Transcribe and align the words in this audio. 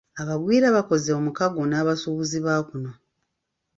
Abagwira 0.21 0.67
bakoze 0.75 1.09
omukago 1.19 1.61
n'abasuubuzi 1.67 2.37
ba 2.45 2.55
kuno. 2.67 2.91